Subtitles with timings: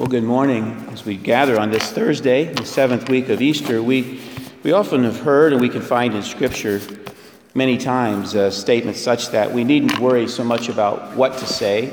[0.00, 0.88] Well, good morning.
[0.92, 4.18] As we gather on this Thursday, the seventh week of Easter, we,
[4.62, 6.80] we often have heard and we can find in Scripture
[7.54, 11.92] many times uh, statements such that we needn't worry so much about what to say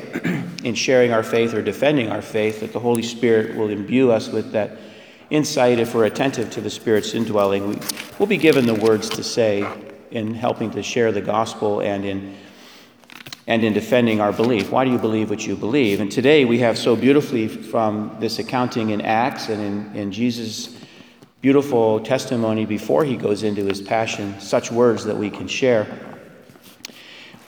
[0.63, 4.29] in sharing our faith or defending our faith, that the Holy Spirit will imbue us
[4.29, 4.77] with that
[5.29, 7.67] insight if we're attentive to the Spirit's indwelling.
[7.67, 7.77] We,
[8.19, 9.69] we'll be given the words to say
[10.11, 12.37] in helping to share the gospel and in
[13.47, 14.71] and in defending our belief.
[14.71, 16.01] Why do you believe what you believe?
[16.01, 20.77] And today we have so beautifully from this accounting in Acts and in, in Jesus'
[21.41, 25.87] beautiful testimony before he goes into his passion, such words that we can share.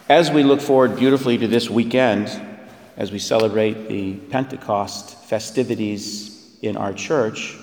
[0.07, 2.29] As we look forward beautifully to this weekend,
[2.95, 7.57] as we celebrate the Pentecost festivities in our church,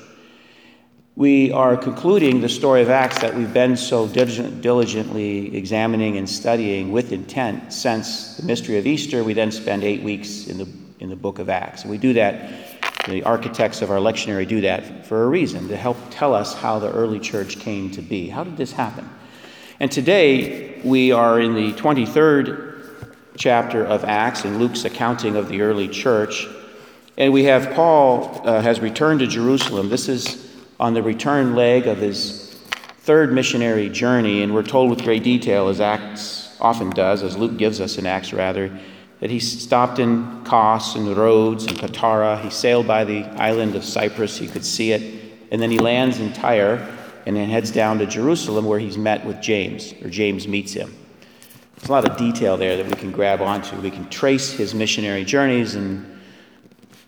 [1.16, 6.92] we are concluding the story of Acts that we've been so diligently examining and studying
[6.92, 9.24] with intent since the mystery of Easter.
[9.24, 10.68] We then spend eight weeks in the,
[11.00, 11.82] in the book of Acts.
[11.82, 12.52] And we do that,
[13.08, 16.78] the architects of our lectionary do that for a reason, to help tell us how
[16.78, 18.28] the early church came to be.
[18.28, 19.08] How did this happen?
[19.80, 25.62] And today we are in the 23rd chapter of Acts in Luke's accounting of the
[25.62, 26.46] early church.
[27.16, 29.88] And we have Paul uh, has returned to Jerusalem.
[29.88, 30.45] This is
[30.78, 32.54] on the return leg of his
[33.00, 37.56] third missionary journey, and we're told with great detail, as Acts often does, as Luke
[37.56, 38.76] gives us in Acts rather,
[39.20, 42.40] that he stopped in Kos and Rhodes and Patara.
[42.40, 46.20] He sailed by the island of Cyprus, he could see it, and then he lands
[46.20, 46.86] in Tyre
[47.24, 50.94] and then heads down to Jerusalem where he's met with James, or James meets him.
[51.76, 53.78] There's a lot of detail there that we can grab onto.
[53.80, 56.15] We can trace his missionary journeys and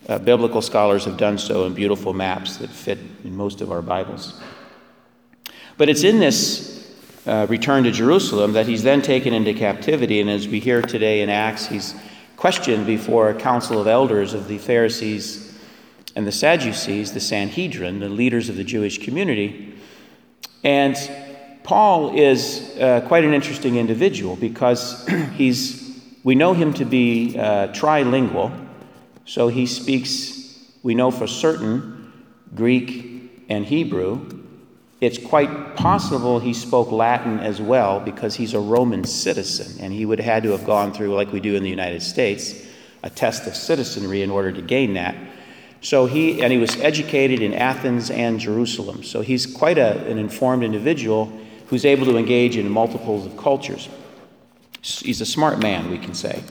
[0.07, 3.81] uh, biblical scholars have done so in beautiful maps that fit in most of our
[3.81, 4.39] Bibles.
[5.77, 6.93] But it's in this
[7.25, 11.21] uh, return to Jerusalem that he's then taken into captivity, and as we hear today
[11.21, 11.93] in Acts, he's
[12.37, 15.57] questioned before a council of elders of the Pharisees
[16.15, 19.75] and the Sadducees, the Sanhedrin, the leaders of the Jewish community.
[20.63, 20.95] And
[21.63, 27.67] Paul is uh, quite an interesting individual because he's, we know him to be uh,
[27.69, 28.67] trilingual.
[29.29, 32.11] So he speaks, we know for certain,
[32.55, 34.43] Greek and Hebrew.
[35.01, 40.03] It's quite possible he spoke Latin as well because he's a Roman citizen and he
[40.03, 42.65] would have had to have gone through, like we do in the United States,
[43.03, 45.15] a test of citizenry in order to gain that.
[45.81, 49.03] So he, and he was educated in Athens and Jerusalem.
[49.03, 51.31] So he's quite a, an informed individual
[51.67, 53.89] who's able to engage in multiples of cultures.
[54.81, 56.41] He's a smart man, we can say.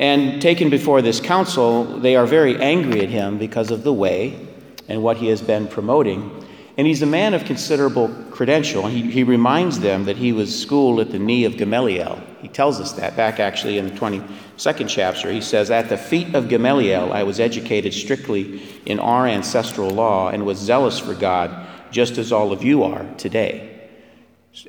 [0.00, 4.48] And taken before this council, they are very angry at him because of the way
[4.88, 6.42] and what he has been promoting.
[6.78, 8.86] And he's a man of considerable credential.
[8.86, 12.18] He, he reminds them that he was schooled at the knee of Gamaliel.
[12.40, 15.30] He tells us that back actually in the 22nd chapter.
[15.30, 20.30] He says, At the feet of Gamaliel, I was educated strictly in our ancestral law
[20.30, 21.54] and was zealous for God,
[21.90, 23.86] just as all of you are today.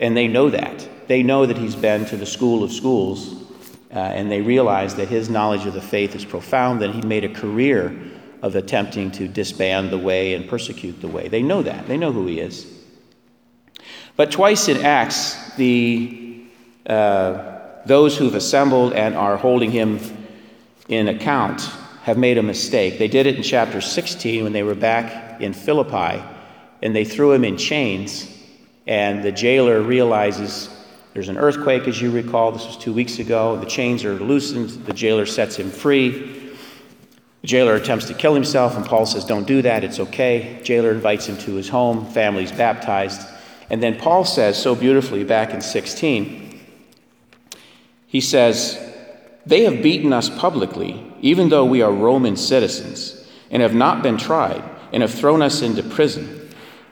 [0.02, 0.90] And they know that.
[1.08, 3.41] They know that he's been to the school of schools
[3.94, 7.24] uh, and they realized that his knowledge of the faith is profound, that he made
[7.24, 7.97] a career
[8.41, 11.28] of attempting to disband the way and persecute the way.
[11.28, 12.66] They know that, they know who he is.
[14.16, 16.44] But twice in Acts, the,
[16.85, 20.00] uh, those who've assembled and are holding him
[20.88, 21.62] in account
[22.03, 22.97] have made a mistake.
[22.97, 26.23] They did it in chapter 16 when they were back in Philippi
[26.81, 28.28] and they threw him in chains,
[28.88, 30.69] and the jailer realizes
[31.14, 32.52] there's an earthquake, as you recall.
[32.52, 33.58] This was two weeks ago.
[33.58, 34.70] The chains are loosened.
[34.86, 36.12] The jailer sets him free.
[37.42, 39.84] The jailer attempts to kill himself, and Paul says, Don't do that.
[39.84, 40.62] It's okay.
[40.64, 42.06] Jailer invites him to his home.
[42.12, 43.28] Family's baptized.
[43.70, 46.60] And then Paul says so beautifully back in 16,
[48.08, 48.80] he says,
[49.46, 54.18] They have beaten us publicly, even though we are Roman citizens, and have not been
[54.18, 54.64] tried,
[54.94, 56.41] and have thrown us into prison.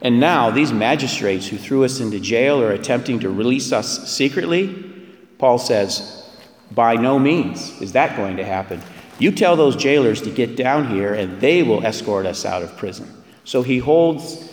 [0.01, 4.85] And now, these magistrates who threw us into jail are attempting to release us secretly.
[5.37, 6.25] Paul says,
[6.71, 8.81] By no means is that going to happen.
[9.17, 12.78] You tell those jailers to get down here, and they will escort us out of
[12.78, 13.11] prison.
[13.43, 14.49] So he holds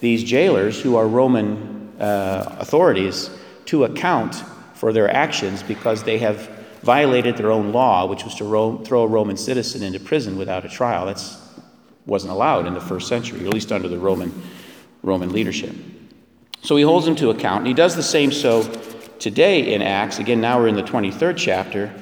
[0.00, 3.30] these jailers, who are Roman uh, authorities,
[3.66, 4.42] to account
[4.74, 6.48] for their actions because they have
[6.82, 10.64] violated their own law, which was to ro- throw a Roman citizen into prison without
[10.64, 11.06] a trial.
[11.06, 11.22] That
[12.06, 14.32] wasn't allowed in the first century, at least under the Roman
[15.02, 15.74] Roman leadership.
[16.62, 18.62] So he holds them to account, and he does the same so
[19.18, 20.18] today in Acts.
[20.18, 21.94] Again, now we're in the 23rd chapter.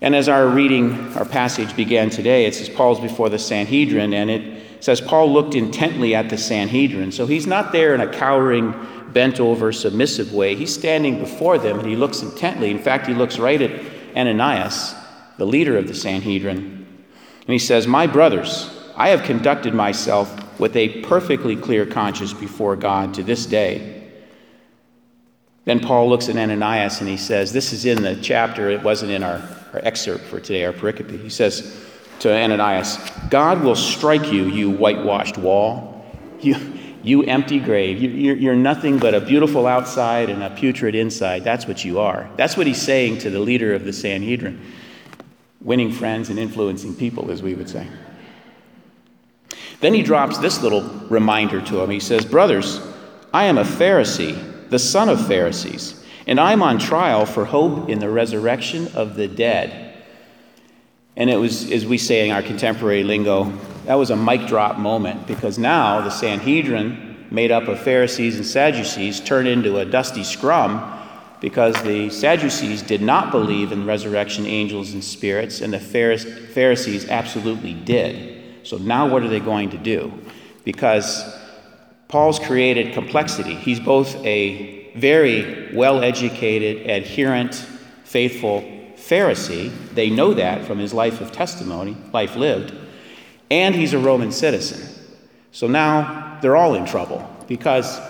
[0.00, 4.30] And as our reading, our passage began today, it says Paul's before the Sanhedrin, and
[4.30, 7.12] it says Paul looked intently at the Sanhedrin.
[7.12, 8.74] So he's not there in a cowering,
[9.12, 10.54] bent over, submissive way.
[10.54, 12.70] He's standing before them and he looks intently.
[12.70, 13.80] In fact, he looks right at
[14.16, 14.94] Ananias,
[15.36, 16.86] the leader of the Sanhedrin,
[17.50, 22.76] and he says, My brothers, I have conducted myself with a perfectly clear conscience before
[22.76, 23.96] God to this day.
[25.64, 29.10] Then Paul looks at Ananias and he says, This is in the chapter, it wasn't
[29.10, 29.42] in our,
[29.72, 31.20] our excerpt for today, our pericope.
[31.22, 31.82] He says
[32.20, 32.98] to Ananias,
[33.30, 36.04] God will strike you, you whitewashed wall,
[36.40, 36.56] you,
[37.02, 38.00] you empty grave.
[38.00, 41.42] You, you're nothing but a beautiful outside and a putrid inside.
[41.42, 42.30] That's what you are.
[42.36, 44.60] That's what he's saying to the leader of the Sanhedrin
[45.62, 47.86] winning friends and influencing people, as we would say.
[49.80, 51.90] Then he drops this little reminder to him.
[51.90, 52.80] He says, Brothers,
[53.32, 57.98] I am a Pharisee, the son of Pharisees, and I'm on trial for hope in
[57.98, 59.94] the resurrection of the dead.
[61.16, 63.52] And it was, as we say in our contemporary lingo,
[63.86, 68.46] that was a mic drop moment because now the Sanhedrin, made up of Pharisees and
[68.46, 70.98] Sadducees, turned into a dusty scrum
[71.40, 77.72] because the Sadducees did not believe in resurrection angels and spirits, and the Pharisees absolutely
[77.72, 78.29] did.
[78.62, 80.12] So now what are they going to do?
[80.64, 81.24] Because
[82.08, 83.54] Paul's created complexity.
[83.54, 87.54] He's both a very well educated, adherent,
[88.04, 88.62] faithful
[88.96, 89.72] Pharisee.
[89.94, 92.74] They know that from his life of testimony, life lived.
[93.50, 94.86] And he's a Roman citizen.
[95.52, 98.00] So now they're all in trouble because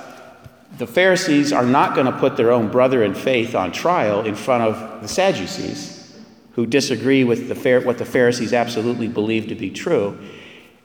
[0.79, 4.35] the Pharisees are not going to put their own brother in faith on trial in
[4.35, 6.19] front of the Sadducees,
[6.53, 10.19] who disagree with the, what the Pharisees absolutely believe to be true.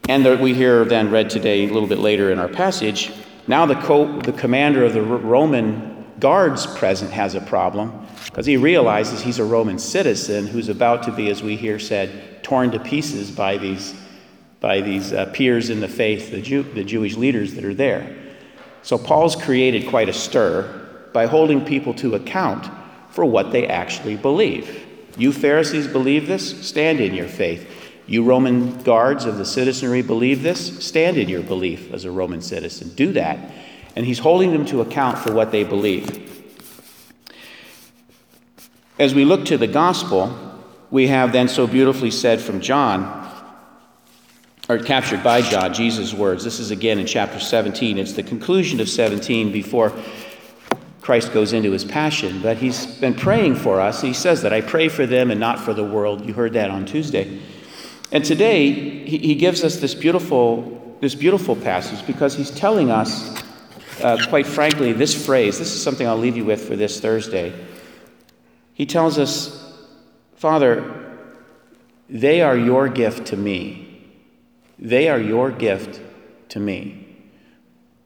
[0.08, 3.12] And we hear then read today, a little bit later in our passage,
[3.48, 8.56] now the, co- the commander of the Roman guards present has a problem because he
[8.56, 12.78] realizes he's a Roman citizen who's about to be, as we hear said, torn to
[12.78, 13.94] pieces by these,
[14.60, 18.16] by these uh, peers in the faith, the, Jew, the Jewish leaders that are there.
[18.82, 22.70] So Paul's created quite a stir by holding people to account
[23.10, 24.86] for what they actually believe.
[25.18, 26.64] You Pharisees believe this?
[26.64, 27.85] Stand in your faith.
[28.06, 30.84] You Roman guards of the citizenry believe this?
[30.84, 32.90] Stand in your belief as a Roman citizen.
[32.90, 33.38] Do that.
[33.96, 36.22] And he's holding them to account for what they believe.
[38.98, 40.36] As we look to the gospel,
[40.90, 43.24] we have then so beautifully said from John
[44.68, 46.44] or captured by John, Jesus' words.
[46.44, 47.98] This is again in chapter 17.
[47.98, 49.92] It's the conclusion of 17 before
[51.00, 54.02] Christ goes into his passion, but he's been praying for us.
[54.02, 56.26] He says that I pray for them and not for the world.
[56.26, 57.40] You heard that on Tuesday.
[58.12, 63.42] And today he, he gives us this beautiful, this beautiful passage because he's telling us,
[64.02, 65.58] uh, quite frankly, this phrase.
[65.58, 67.52] This is something I'll leave you with for this Thursday.
[68.74, 69.74] He tells us,
[70.36, 71.04] Father,
[72.08, 74.04] they are your gift to me.
[74.78, 76.00] They are your gift
[76.50, 77.06] to me.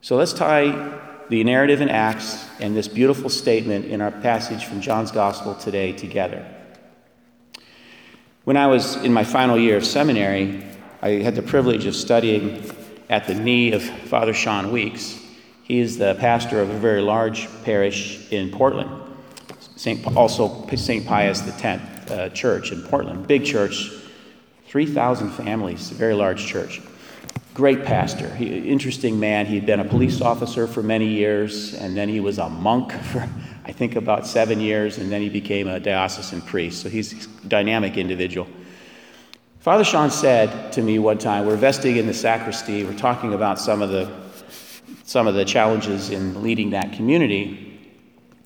[0.01, 0.99] So let's tie
[1.29, 5.91] the narrative in Acts and this beautiful statement in our passage from John's Gospel today
[5.91, 6.45] together.
[8.43, 10.63] When I was in my final year of seminary,
[10.99, 12.71] I had the privilege of studying
[13.07, 15.19] at the knee of Father Sean Weeks.
[15.61, 18.89] He is the pastor of a very large parish in Portland,
[19.75, 21.05] Saint, also St.
[21.05, 23.91] Pius X uh, Church in Portland, big church,
[24.65, 26.81] 3,000 families, very large church.
[27.53, 29.45] Great pastor, he, interesting man.
[29.45, 33.29] He'd been a police officer for many years, and then he was a monk for,
[33.71, 36.81] I think, about seven years, and then he became a diocesan priest.
[36.81, 38.45] So he's a dynamic individual.
[39.61, 43.59] Father Sean said to me one time, we're vesting in the sacristy, we're talking about
[43.59, 44.11] some of the,
[45.05, 47.79] some of the challenges in leading that community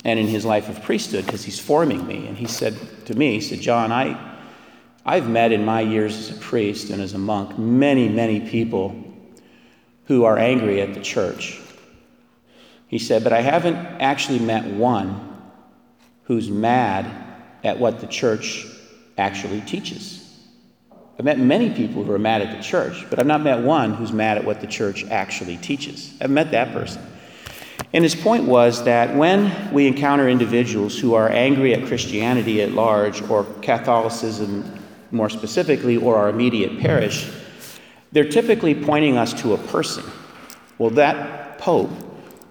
[0.04, 2.28] and in his life of priesthood, because he's forming me.
[2.28, 4.38] And he said to me, he said, John, I,
[5.08, 8.96] I've met in my years as a priest and as a monk many, many people
[10.04, 11.60] who are angry at the church.
[12.88, 15.42] He said, but I haven't actually met one
[16.24, 17.06] who's mad
[17.64, 18.66] at what the church
[19.18, 20.22] actually teaches.
[21.18, 23.94] I've met many people who are mad at the church, but I've not met one
[23.94, 26.14] who's mad at what the church actually teaches.
[26.20, 27.02] I've met that person.
[27.94, 32.72] And his point was that when we encounter individuals who are angry at Christianity at
[32.72, 34.80] large or Catholicism
[35.12, 37.32] more specifically, or our immediate parish,
[38.12, 40.04] they're typically pointing us to a person.
[40.78, 41.92] Well, that pope,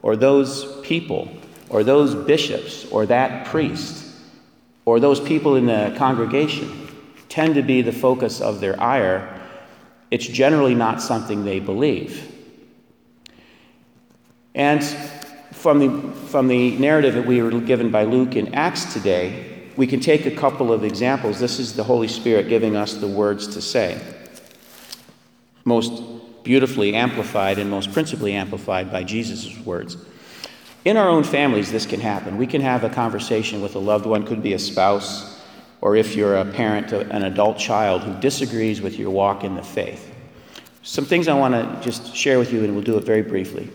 [0.04, 1.26] or those people,
[1.70, 4.04] or those bishops, or that priest,
[4.84, 6.86] or those people in the congregation
[7.30, 9.40] tend to be the focus of their ire.
[10.10, 12.30] It's generally not something they believe.
[14.54, 14.84] And
[15.52, 19.86] from the, from the narrative that we were given by Luke in Acts today, we
[19.86, 21.40] can take a couple of examples.
[21.40, 23.98] This is the Holy Spirit giving us the words to say.
[25.64, 26.02] Most
[26.44, 29.96] beautifully amplified and most principally amplified by Jesus' words.
[30.84, 32.36] In our own families, this can happen.
[32.36, 35.42] We can have a conversation with a loved one, could be a spouse,
[35.80, 39.62] or if you're a parent, an adult child who disagrees with your walk in the
[39.62, 40.14] faith.
[40.82, 43.70] Some things I want to just share with you, and we'll do it very briefly.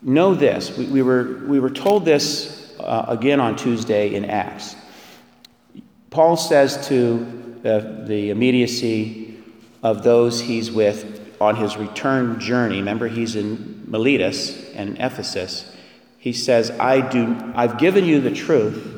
[0.00, 4.76] Know this we, we were, we were told this uh, again on Tuesday in Acts.
[6.10, 9.42] Paul says to the, the immediacy
[9.82, 15.70] of those he's with on his return journey, remember he's in Miletus and Ephesus,
[16.18, 18.90] he says, I do, I've given you the truth.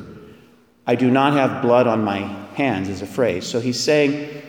[0.85, 2.19] I do not have blood on my
[2.55, 3.45] hands, is a phrase.
[3.45, 4.41] So he's saying,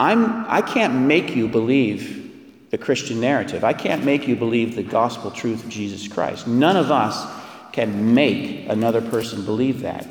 [0.00, 3.64] I'm, I can't make you believe the Christian narrative.
[3.64, 6.46] I can't make you believe the gospel truth of Jesus Christ.
[6.46, 7.26] None of us
[7.72, 10.06] can make another person believe that.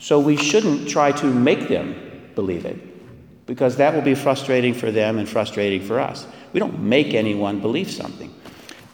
[0.00, 4.90] So we shouldn't try to make them believe it because that will be frustrating for
[4.90, 6.26] them and frustrating for us.
[6.54, 8.32] We don't make anyone believe something.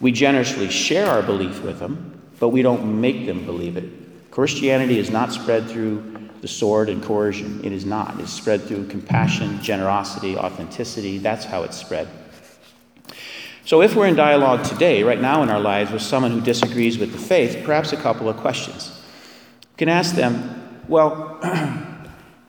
[0.01, 4.31] We generously share our belief with them, but we don't make them believe it.
[4.31, 7.63] Christianity is not spread through the sword and coercion.
[7.63, 8.19] It is not.
[8.19, 11.19] It's spread through compassion, generosity, authenticity.
[11.19, 12.09] That's how it's spread.
[13.67, 16.97] So, if we're in dialogue today, right now in our lives, with someone who disagrees
[16.97, 19.03] with the faith, perhaps a couple of questions.
[19.61, 21.39] We can ask them, well,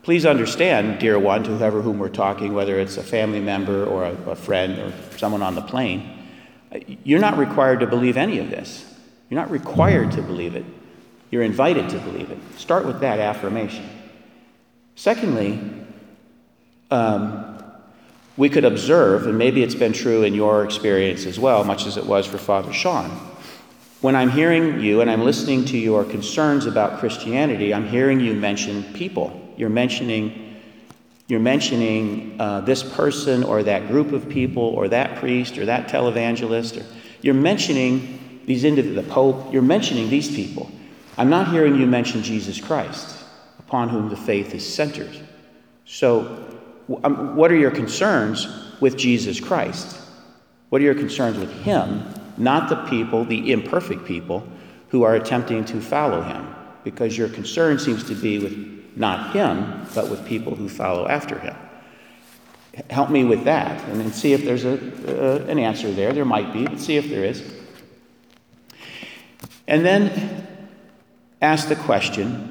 [0.03, 4.05] Please understand, dear one, to whoever whom we're talking, whether it's a family member or
[4.05, 6.17] a, a friend or someone on the plane,
[7.03, 8.85] you're not required to believe any of this.
[9.29, 10.65] You're not required to believe it.
[11.29, 12.39] You're invited to believe it.
[12.57, 13.87] Start with that affirmation.
[14.95, 15.59] Secondly,
[16.89, 17.63] um,
[18.37, 21.97] we could observe, and maybe it's been true in your experience as well, much as
[21.97, 23.09] it was for Father Sean.
[24.01, 28.33] When I'm hearing you and I'm listening to your concerns about Christianity, I'm hearing you
[28.33, 30.55] mention people you're mentioning,
[31.27, 35.87] you're mentioning uh, this person or that group of people or that priest or that
[35.87, 36.85] televangelist, or
[37.21, 40.71] you're mentioning these individuals, the Pope, you're mentioning these people.
[41.15, 43.23] I'm not hearing you mention Jesus Christ,
[43.59, 45.15] upon whom the faith is centered.
[45.85, 46.43] So,
[47.03, 48.47] um, what are your concerns
[48.81, 49.95] with Jesus Christ?
[50.69, 52.03] What are your concerns with Him,
[52.35, 54.43] not the people, the imperfect people,
[54.89, 56.47] who are attempting to follow Him?
[56.83, 61.39] Because your concern seems to be with not him, but with people who follow after
[61.39, 61.55] him.
[62.89, 66.13] Help me with that and then see if there's a, uh, an answer there.
[66.13, 67.43] There might be, but see if there is.
[69.67, 70.47] And then
[71.41, 72.47] ask the question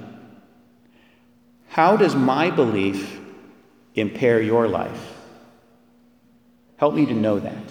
[1.69, 3.21] how does my belief
[3.95, 5.15] impair your life?
[6.77, 7.63] Help me to know that.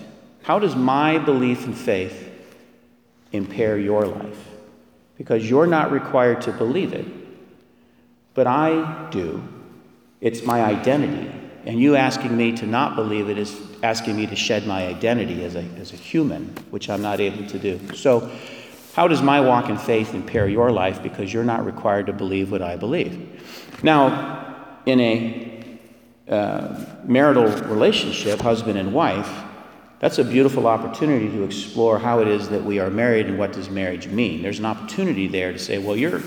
[0.43, 2.31] How does my belief and faith
[3.31, 4.47] impair your life?
[5.17, 7.05] Because you're not required to believe it,
[8.39, 9.43] but I do.
[10.21, 11.29] It's my identity.
[11.65, 13.53] And you asking me to not believe it is
[13.83, 17.45] asking me to shed my identity as a, as a human, which I'm not able
[17.47, 17.93] to do.
[17.97, 18.31] So,
[18.93, 22.49] how does my walk in faith impair your life because you're not required to believe
[22.49, 23.43] what I believe?
[23.83, 25.79] Now, in a
[26.29, 29.29] uh, marital relationship, husband and wife,
[29.99, 33.51] that's a beautiful opportunity to explore how it is that we are married and what
[33.51, 34.41] does marriage mean.
[34.41, 36.21] There's an opportunity there to say, well, you're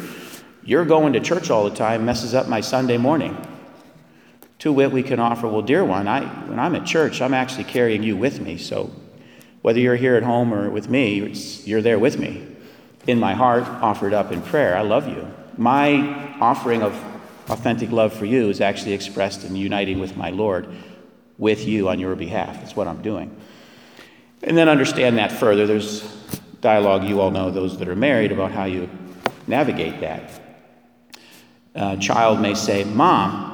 [0.64, 3.36] you're going to church all the time messes up my Sunday morning.
[4.60, 7.64] To wit, we can offer, well, dear one, I, when I'm at church, I'm actually
[7.64, 8.58] carrying you with me.
[8.58, 8.92] So
[9.62, 12.46] whether you're here at home or with me, you're there with me.
[13.08, 14.76] In my heart, offered up in prayer.
[14.76, 15.28] I love you.
[15.56, 16.94] My offering of
[17.48, 20.68] authentic love for you is actually expressed in uniting with my Lord
[21.38, 22.60] with you on your behalf.
[22.60, 23.36] That's what I'm doing.
[24.44, 25.66] And then understand that further.
[25.66, 26.02] There's
[26.60, 28.88] dialogue, you all know, those that are married, about how you
[29.48, 30.41] navigate that
[31.74, 33.50] uh, child may say, Mom,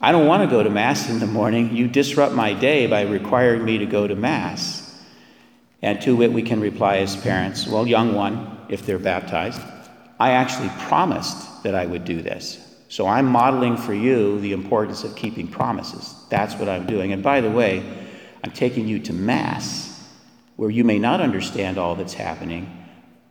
[0.00, 1.76] I don't want to go to Mass in the morning.
[1.76, 4.98] You disrupt my day by requiring me to go to Mass.
[5.82, 9.60] And to it, we can reply as parents, Well, young one, if they're baptized,
[10.18, 12.66] I actually promised that I would do this.
[12.88, 16.14] So I'm modeling for you the importance of keeping promises.
[16.28, 17.12] That's what I'm doing.
[17.12, 17.82] And by the way,
[18.42, 20.08] I'm taking you to Mass,
[20.56, 22.79] where you may not understand all that's happening,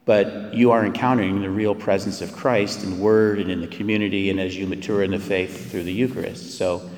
[0.10, 4.32] but you are encountering the real presence of Christ in word and in the community
[4.32, 6.58] and as you mature in the faith through the Eucharist.
[6.58, 6.90] So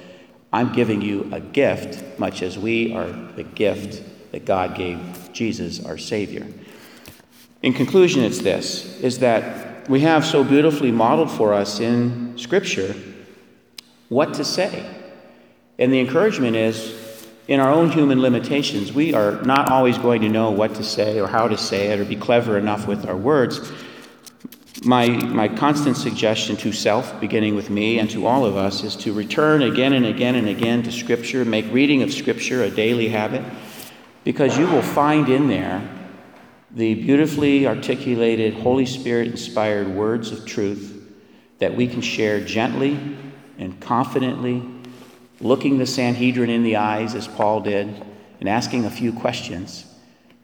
[0.53, 4.01] I'm giving you a gift, much as we are the gift
[4.31, 4.97] that God gave
[5.33, 6.47] Jesus, our Savior.
[7.61, 12.95] In conclusion, it's this is that we have so beautifully modeled for us in Scripture
[14.07, 14.89] what to say.
[15.77, 17.00] And the encouragement is
[17.51, 21.19] in our own human limitations, we are not always going to know what to say
[21.19, 23.73] or how to say it or be clever enough with our words.
[24.85, 28.95] My, my constant suggestion to self, beginning with me and to all of us, is
[29.03, 33.09] to return again and again and again to Scripture, make reading of Scripture a daily
[33.09, 33.43] habit,
[34.23, 35.85] because you will find in there
[36.71, 41.05] the beautifully articulated, Holy Spirit inspired words of truth
[41.59, 42.97] that we can share gently
[43.57, 44.63] and confidently
[45.41, 48.05] looking the Sanhedrin in the eyes as Paul did,
[48.39, 49.85] and asking a few questions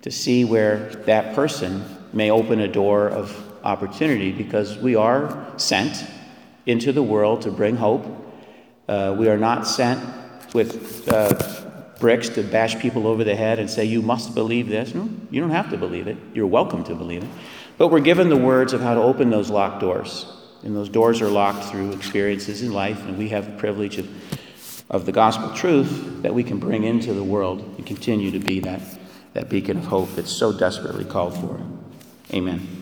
[0.01, 6.05] to see where that person may open a door of opportunity because we are sent
[6.65, 8.05] into the world to bring hope.
[8.87, 9.99] Uh, we are not sent
[10.53, 11.33] with uh,
[11.99, 14.93] bricks to bash people over the head and say, You must believe this.
[14.93, 16.17] No, you don't have to believe it.
[16.33, 17.29] You're welcome to believe it.
[17.77, 20.25] But we're given the words of how to open those locked doors.
[20.63, 24.09] And those doors are locked through experiences in life, and we have the privilege of,
[24.89, 28.59] of the gospel truth that we can bring into the world and continue to be
[28.61, 28.81] that,
[29.33, 31.59] that beacon of hope that's so desperately called for.
[32.33, 32.76] Amen.